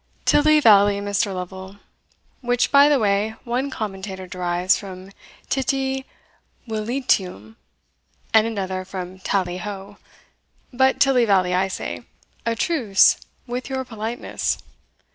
[0.25, 1.31] "Tilley valley, Mr.
[1.31, 1.75] Lovel,
[2.41, 5.11] which, by the way, one commentator derives from
[5.47, 6.07] tittivillitium,
[8.33, 9.97] and another from talley ho
[10.73, 12.03] but tilley valley, I say
[12.47, 14.57] a truce with your politeness.